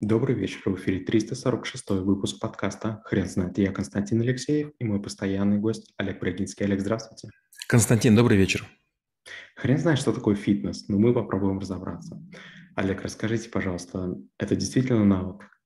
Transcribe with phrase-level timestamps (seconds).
[0.00, 3.58] Добрый вечер, в эфире 346 выпуск подкаста «Хрен знает».
[3.58, 6.66] Я Константин Алексеев и мой постоянный гость Олег Брагинский.
[6.66, 7.30] Олег, здравствуйте.
[7.66, 8.64] Константин, добрый вечер.
[9.56, 12.16] Хрен знает, что такое фитнес, но мы попробуем разобраться.
[12.76, 15.57] Олег, расскажите, пожалуйста, это действительно навык?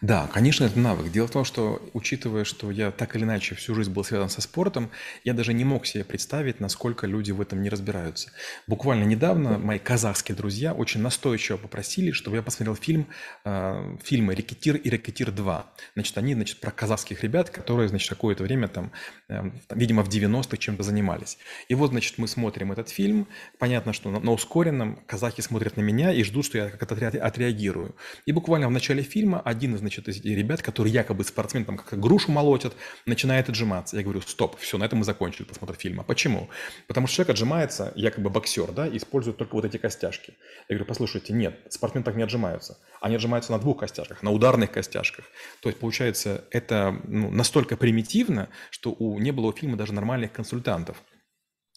[0.00, 1.12] Да, конечно, это навык.
[1.12, 4.40] Дело в том, что, учитывая, что я так или иначе всю жизнь был связан со
[4.40, 4.90] спортом,
[5.24, 8.32] я даже не мог себе представить, насколько люди в этом не разбираются.
[8.66, 13.06] Буквально недавно мои казахские друзья очень настойчиво попросили, чтобы я посмотрел фильм,
[13.44, 15.64] э, фильмы «Рекетир» и «Рекетир 2».
[15.94, 18.90] Значит, они, значит, про казахских ребят, которые, значит, какое-то время там,
[19.28, 21.38] э, видимо, в 90-х чем-то занимались.
[21.68, 23.28] И вот, значит, мы смотрим этот фильм.
[23.58, 27.94] Понятно, что на, на ускоренном казахи смотрят на меня и ждут, что я как-то отреагирую.
[28.26, 32.32] И буквально в начале фильма один из, значит, ребят, который якобы спортсмен, там как грушу
[32.32, 32.74] молотят,
[33.06, 33.96] начинает отжиматься.
[33.96, 36.02] Я говорю, стоп, все, на этом мы закончили просмотр фильма.
[36.04, 36.48] Почему?
[36.86, 40.34] Потому что человек отжимается, якобы боксер, да, использует только вот эти костяшки.
[40.68, 42.78] Я говорю, послушайте, нет, спортсмены так не отжимаются.
[43.00, 45.24] Они отжимаются на двух костяшках, на ударных костяшках.
[45.60, 50.32] То есть, получается, это ну, настолько примитивно, что у, не было у фильма даже нормальных
[50.32, 51.02] консультантов.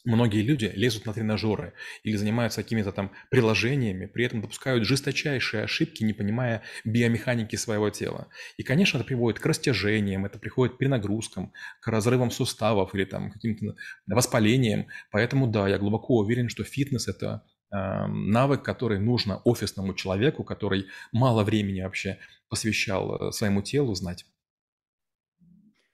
[0.06, 1.74] Многие люди лезут на тренажеры
[2.04, 8.28] или занимаются какими-то там приложениями, при этом допускают жесточайшие ошибки, не понимая биомеханики своего тела.
[8.58, 13.32] И, конечно, это приводит к растяжениям, это приходит к перенагрузкам, к разрывам суставов или там
[13.32, 14.88] каким-то воспалениям.
[15.10, 20.88] Поэтому, да, я глубоко уверен, что фитнес– это э, навык, который нужно офисному человеку, который
[21.14, 24.26] мало времени вообще посвящал э, своему телу, знать.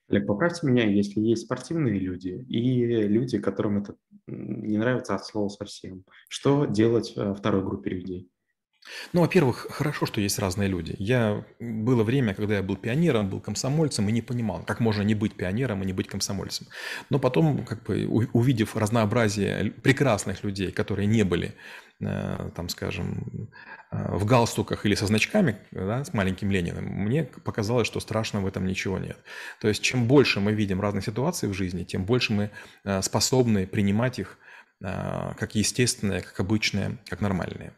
[0.10, 3.96] Олег, поправьте меня, если есть спортивные люди и люди, которым это
[4.28, 6.04] не нравится от слова совсем.
[6.28, 8.30] Что делать э, второй группе людей?
[9.14, 10.96] Ну, во-первых, хорошо, что есть разные люди.
[10.98, 15.16] Я было время, когда я был пионером, был комсомольцем и не понимал, как можно не
[15.16, 16.68] быть пионером и не быть комсомольцем.
[17.10, 21.54] Но потом, как бы увидев разнообразие прекрасных людей, которые не были,
[22.00, 23.50] э, там, скажем,
[23.92, 28.66] в галстуках или со значками, да, с маленьким Лениным, мне показалось, что страшного в этом
[28.66, 29.18] ничего нет.
[29.60, 32.52] То есть, чем больше мы видим разных ситуаций в жизни, тем больше мы
[32.84, 34.38] э, способны принимать их
[34.82, 37.74] как естественные, как обычные, как нормальные.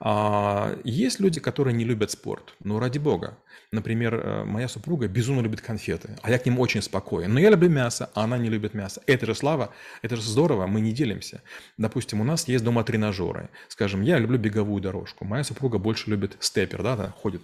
[0.00, 2.54] А, есть люди, которые не любят спорт.
[2.60, 3.38] Ну, ради бога.
[3.70, 7.34] Например, э, моя супруга безумно любит конфеты, а я к ним очень спокоен.
[7.34, 9.02] Но я люблю мясо, а она не любит мясо.
[9.06, 11.42] Это же слава, это же здорово, мы не делимся.
[11.76, 13.50] Допустим, у нас есть дома тренажеры.
[13.68, 15.26] Скажем, я люблю беговую дорожку.
[15.26, 17.42] Моя супруга больше любит степер, да, да ходит.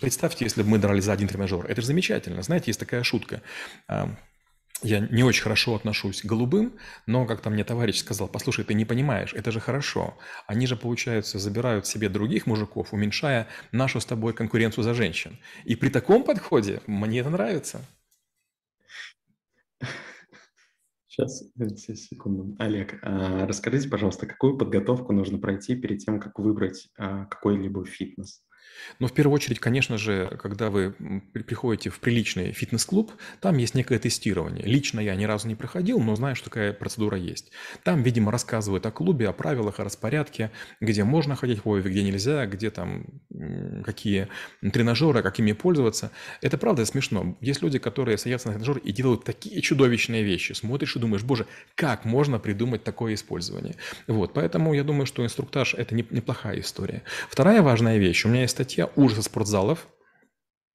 [0.00, 1.66] Представьте, если бы мы дрались за один тренажер.
[1.66, 2.42] Это же замечательно.
[2.42, 3.42] Знаете, есть такая шутка
[4.82, 6.74] я не очень хорошо отношусь к голубым,
[7.06, 10.16] но как-то мне товарищ сказал, послушай, ты не понимаешь, это же хорошо.
[10.46, 15.38] Они же, получается, забирают себе других мужиков, уменьшая нашу с тобой конкуренцию за женщин.
[15.64, 17.80] И при таком подходе мне это нравится.
[21.08, 21.42] Сейчас,
[21.96, 22.56] секунду.
[22.58, 28.42] Олег, а расскажите, пожалуйста, какую подготовку нужно пройти перед тем, как выбрать а, какой-либо фитнес?
[28.98, 30.92] Но в первую очередь, конечно же, когда вы
[31.32, 34.64] приходите в приличный фитнес-клуб, там есть некое тестирование.
[34.64, 37.50] Лично я ни разу не проходил, но знаю, что такая процедура есть.
[37.84, 40.50] Там, видимо, рассказывают о клубе, о правилах, о распорядке,
[40.80, 43.04] где можно ходить в обуви, где нельзя, где там
[43.84, 44.28] какие
[44.60, 46.10] тренажеры, какими пользоваться.
[46.40, 47.36] Это правда смешно.
[47.40, 50.52] Есть люди, которые садятся на тренажер и делают такие чудовищные вещи.
[50.52, 53.76] Смотришь и думаешь, боже, как можно придумать такое использование?
[54.06, 57.02] Вот, поэтому я думаю, что инструктаж– это неплохая история.
[57.28, 58.24] Вторая важная вещь.
[58.24, 59.86] У меня есть статья «Ужас спортзалов»,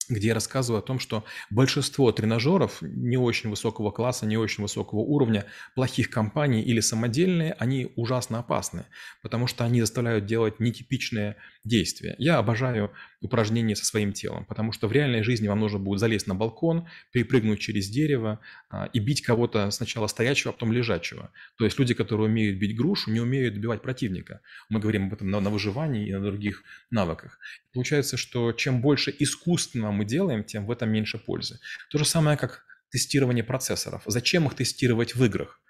[0.08, 5.00] где я рассказываю о том, что большинство тренажеров не очень высокого класса, не очень высокого
[5.00, 8.84] уровня, плохих компаний или самодельные, они ужасно опасны,
[9.22, 12.14] потому что они заставляют делать нетипичные действия.
[12.18, 16.26] Я обожаю упражнения со своим телом, потому что в реальной жизни вам нужно будет залезть
[16.26, 21.30] на балкон, перепрыгнуть через дерево а, и бить кого-то сначала стоячего, а потом лежачего.
[21.56, 24.40] То есть люди, которые умеют бить грушу, не умеют добивать противника.
[24.68, 27.38] Мы говорим об этом на, на выживании и на других навыках.
[27.72, 31.58] Получается, что чем больше искусственно мы делаем, тем в этом меньше пользы.
[31.90, 34.02] То же самое, как тестирование процессоров.
[34.06, 35.60] Зачем их тестировать в играх?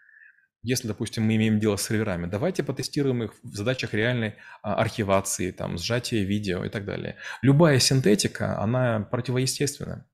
[0.65, 5.51] если, допустим, мы имеем дело с серверами, давайте потестируем их в задачах реальной а, архивации,
[5.51, 7.17] там, сжатия видео и так далее.
[7.43, 10.09] Любая синтетика, она противоестественна.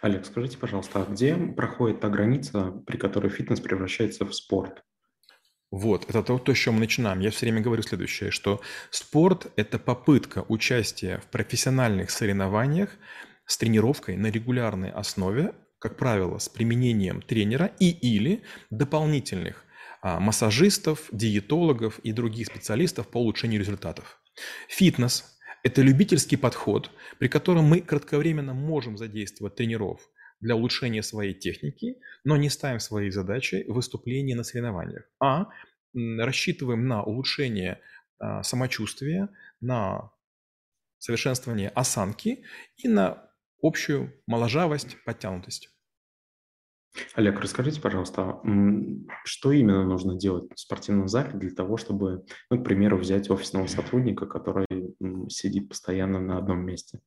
[0.00, 4.84] Олег, скажите, пожалуйста, а где проходит та граница, при которой фитнес превращается в спорт?
[5.70, 7.20] Вот, это то, то, с чем мы начинаем.
[7.20, 8.60] Я все время говорю следующее, что
[8.90, 12.90] спорт– это попытка участия в профессиональных соревнованиях
[13.46, 19.64] с тренировкой на регулярной основе как правило, с применением тренера и или дополнительных
[20.02, 24.18] а, массажистов, диетологов и других специалистов по улучшению результатов.
[24.68, 30.00] Фитнес– это любительский подход, при котором мы кратковременно можем задействовать тренеров
[30.40, 35.46] для улучшения своей техники, но не ставим своей задачей выступление на соревнованиях, а
[35.94, 37.80] рассчитываем на улучшение
[38.18, 39.28] а, самочувствия,
[39.60, 40.12] на
[40.98, 42.44] совершенствование осанки
[42.76, 43.30] и на
[43.62, 45.70] общую моложавость, подтянутость.
[47.14, 48.40] Олег, расскажите, пожалуйста,
[49.24, 53.66] что именно нужно делать в спортивном зале для того, чтобы, ну, к примеру, взять офисного
[53.66, 54.66] сотрудника, который
[55.28, 57.00] сидит постоянно на одном месте?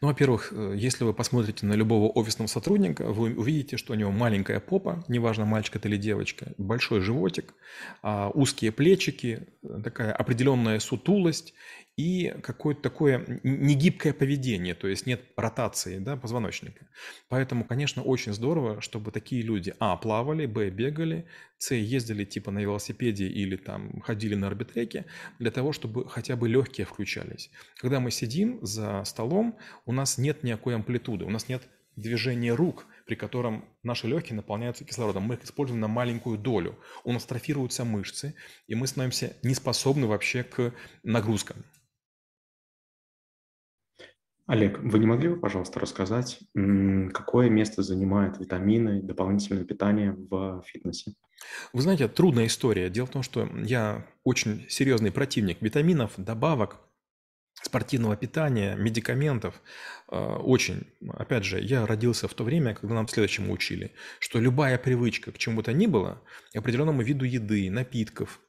[0.00, 4.10] Ну, во-первых, э, если вы посмотрите на любого офисного сотрудника, вы увидите, что у него
[4.10, 7.54] маленькая попа, неважно, мальчик это или девочка, большой животик,
[8.02, 11.54] а, узкие плечики, э, такая определенная сутулость
[11.96, 16.88] и какое-то такое негибкое поведение, то есть нет ротации да, позвоночника.
[17.28, 21.26] Поэтому, конечно, очень здорово, чтобы такие люди, а, плавали, б, бегали,
[21.58, 25.06] с, ездили типа на велосипеде или там ходили на арбитреке,
[25.38, 27.50] для того, чтобы хотя бы легкие включались.
[27.76, 29.56] Когда мы сидим за столом,
[29.86, 31.62] у нас нет никакой амплитуды, у нас нет
[31.96, 35.24] движения рук, при котором наши легкие наполняются кислородом.
[35.24, 36.76] Мы их используем на маленькую долю.
[37.04, 38.34] У нас трофируются мышцы,
[38.66, 40.74] и мы становимся неспособны вообще к
[41.04, 41.64] нагрузкам.
[44.46, 46.40] Олег, вы не могли бы, пожалуйста, рассказать,
[47.12, 51.14] какое место занимают витамины, дополнительное питание в фитнесе?
[51.72, 52.90] Вы знаете, трудная история.
[52.90, 56.78] Дело в том, что я очень серьезный противник витаминов, добавок,
[57.62, 59.62] спортивного питания, медикаментов.
[60.08, 60.86] А, очень.
[61.08, 65.38] Опять же, я родился в то время, когда нам следующему учили, что любая привычка к
[65.38, 66.22] чему-то ни было,
[66.54, 68.40] определенному виду еды, напитков,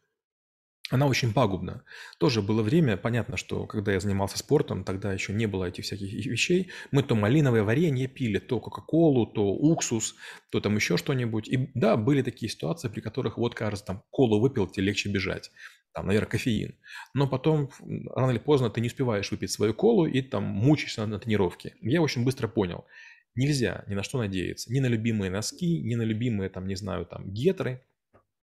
[0.92, 1.84] она очень пагубна.
[2.20, 6.12] Тоже было время, понятно, что когда я занимался спортом, тогда еще не было этих всяких
[6.26, 6.70] вещей.
[6.92, 10.16] Мы то малиновое варенье пили, то кока-колу, то уксус,
[10.52, 11.48] то там еще что-нибудь.
[11.48, 15.50] И да, были такие ситуации, при которых вот, кажется, там колу выпил, тебе легче бежать.
[15.92, 16.76] Там, наверное, кофеин.
[17.16, 17.72] Но потом,
[18.14, 21.74] рано или поздно, ты не успеваешь выпить свою колу и там мучаешься на тренировке.
[21.82, 22.86] Я очень быстро понял,
[23.34, 24.72] нельзя ни на что надеяться.
[24.72, 27.82] Ни на любимые носки, ни на любимые, там, не знаю, там, гетры–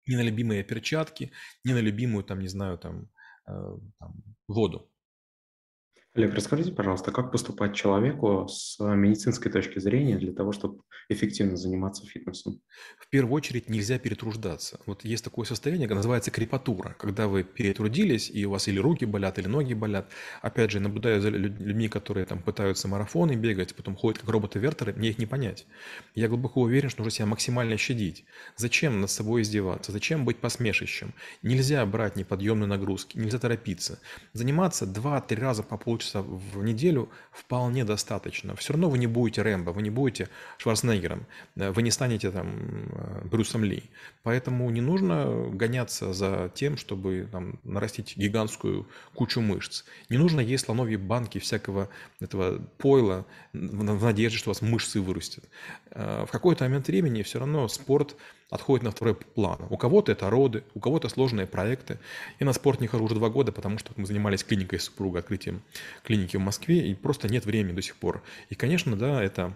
[0.07, 1.31] ни на любимые перчатки,
[1.63, 3.09] ни на любимую, там, не знаю, там,
[3.47, 4.91] э, там воду.
[6.15, 12.03] Олег, расскажите, пожалуйста, как поступать человеку с медицинской точки зрения для того, чтобы эффективно заниматься
[12.05, 12.61] фитнесом?
[12.97, 14.79] В первую очередь нельзя перетруждаться.
[14.87, 19.37] Вот есть такое состояние, называется крепатура, когда вы перетрудились, и у вас или руки болят,
[19.37, 20.11] или ноги болят.
[20.41, 25.09] Опять же, наблюдая за людьми, которые там пытаются марафоны бегать, потом ходят как роботы-вертеры, мне
[25.09, 25.67] их не понять.
[26.15, 28.25] Я глубоко уверен, что нужно себя максимально щадить.
[28.55, 29.91] Зачем над собой издеваться?
[29.91, 31.13] Зачем быть посмешищем?
[31.43, 33.99] Нельзя брать неподъемные нагрузки, нельзя торопиться.
[34.33, 38.55] Заниматься 2-3 раза по полчаса полчаса в неделю вполне достаточно.
[38.55, 41.25] Все равно вы не будете Рэмбо, вы не будете Шварценеггером,
[41.55, 43.83] э, вы не станете там э, Брюсом Ли.
[44.23, 49.83] Поэтому не нужно гоняться за тем, чтобы там, нарастить гигантскую кучу мышц.
[50.09, 51.89] Не нужно есть слоновьи банки всякого
[52.21, 55.43] этого пойла в надежде, что у вас мышцы вырастет.
[55.91, 58.15] Э, в какой-то момент времени все равно спорт
[58.49, 59.59] отходит на второй план.
[59.69, 61.99] У кого-то это роды, у кого-то сложные проекты.
[62.39, 65.61] Я на спорт не хожу уже два года, потому что мы занимались клиникой супруга, открытием
[66.03, 68.23] клиники в Москве, и просто нет времени до сих пор.
[68.49, 69.55] И, конечно, да, это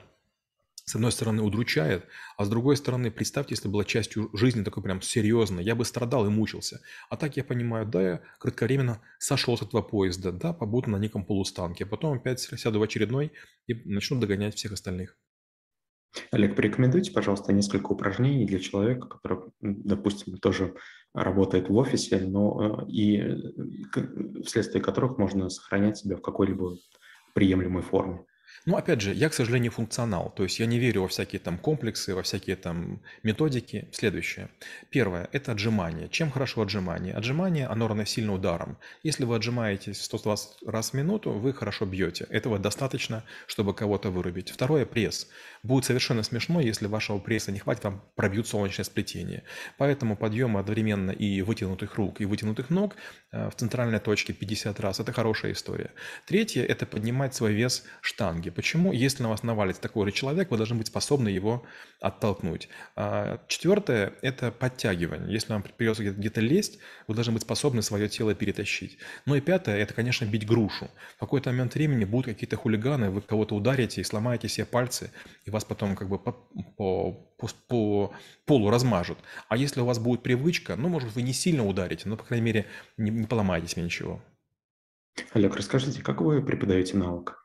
[0.86, 2.06] с одной стороны, удручает,
[2.38, 6.26] а с другой стороны, представьте, если была частью жизни такой прям серьезной, я бы страдал
[6.26, 6.82] и мучился.
[7.10, 11.26] А так я понимаю, да, я кратковременно сошел с этого поезда, да, побуду на неком
[11.26, 13.32] полустанке, а потом опять сяду в очередной
[13.68, 15.16] и начну догонять всех остальных.
[16.31, 20.75] Олег, порекомендуйте, пожалуйста, несколько упражнений для человека, который, допустим, тоже
[21.13, 26.77] работает в офисе, но э, и э, вследствие которых можно сохранять себя в какой-либо
[27.33, 28.25] приемлемой форме.
[28.66, 30.32] Ну, опять же, я, к сожалению, функционал.
[30.36, 33.89] То есть я не верю во всякие там комплексы, во всякие там методики.
[33.92, 34.50] Следующее.
[34.89, 36.08] Первое– это отжимание.
[36.08, 37.13] Чем хорошо отжимание?
[37.13, 38.77] Отжимание, оно равносильно ударом.
[39.04, 42.25] Если вы отжимаетесь 120 раз в минуту, вы хорошо бьете.
[42.30, 44.50] Этого достаточно, чтобы кого-то вырубить.
[44.50, 45.27] Второе– пресс.
[45.62, 49.44] Будет совершенно смешно, если вашего пресса не хватит, вам пробьют солнечное сплетение.
[49.77, 52.96] Поэтому подъемы одновременно и вытянутых рук, и вытянутых ног
[53.32, 55.92] э, в центральной точке 50 раз– это хорошая история.
[56.25, 58.43] Третье– это поднимать свой вес штанги.
[58.52, 58.92] Почему?
[58.92, 61.66] Если на вас навалится такой же человек, вы должны быть способны его
[62.00, 62.70] оттолкнуть.
[62.96, 65.32] А, четвертое– это подтягивание.
[65.32, 68.98] Если вам придется где-то лезть, вы должны быть способны свое тело перетащить.
[69.26, 70.90] Ну и пятое– это, конечно, бить грушу.
[71.18, 75.12] В какой-то момент времени будут какие-то хулиганы, вы кого-то ударите и сломаете себе пальцы,
[75.46, 76.32] и вас потом как бы по,
[76.78, 77.12] по,
[77.68, 78.14] по
[78.46, 79.18] полу размажут.
[79.50, 82.46] А если у вас будет привычка, ну, может, вы не сильно ударите, но, по крайней
[82.46, 82.66] мере,
[82.98, 84.22] не, не поломаете себе ничего.
[85.34, 87.43] Олег, расскажите, как вы преподаете навык?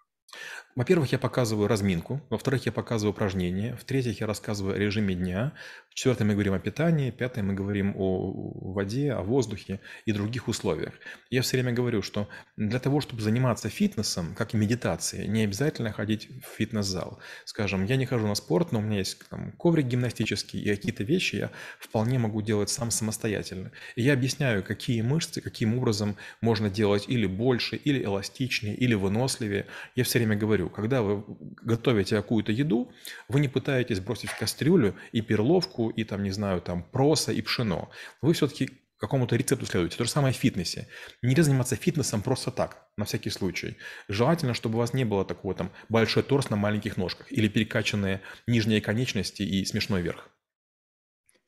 [0.77, 5.53] Во-первых, я показываю разминку, во-вторых, я показываю упражнения, в-третьих, я рассказываю о режиме дня,
[5.91, 10.95] в-четвертых, мы говорим о питании, пятое, мы говорим о воде, о воздухе и других условиях.
[11.31, 15.91] Я все время говорю, что для того, чтобы заниматься фитнесом, как и медитацией, не обязательно
[15.91, 17.19] ходить в фитнес-зал.
[17.45, 21.03] Скажем, я не хожу на спорт, но у меня есть там, коврик гимнастический, и какие-то
[21.03, 23.73] вещи я вполне могу делать сам самостоятельно.
[23.97, 29.67] И я объясняю, какие мышцы, каким образом можно делать или больше, или эластичнее, или выносливее.
[29.97, 31.25] Я все время говорю, когда вы
[31.63, 32.93] готовите какую-то еду,
[33.29, 37.43] вы не пытаетесь бросить в кастрюлю и перловку, и там, не знаю, там проса, и
[37.43, 37.91] пшено.
[38.23, 39.97] Вы все-таки какому-то рецепту следуете.
[39.97, 40.89] То же самое в фитнесе.
[41.23, 43.77] Нельзя заниматься фитнесом просто так, на всякий случай.
[44.09, 48.21] Желательно, чтобы у вас не было такого там большой торс на маленьких ножках или перекачанные
[48.47, 50.29] нижние конечности и смешной верх.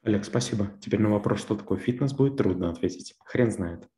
[0.03, 0.71] Олег, спасибо.
[0.81, 3.15] Теперь на вопрос, что такое фитнес, будет трудно ответить.
[3.25, 3.89] Хрен знает.